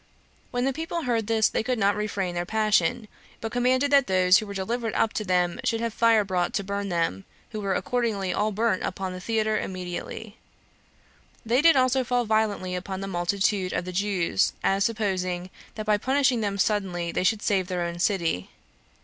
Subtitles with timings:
[0.49, 3.07] When the people heard this, they could not refrain their passion,
[3.39, 6.63] but commanded that those who were delivered up to them should have fire brought to
[6.63, 10.37] burn them, who were accordingly all burnt upon the theater immediately.
[11.45, 15.97] They did also fall violently upon the multitude of the Jews, as supposing that by
[15.99, 18.49] punishing them suddenly they should save their own city.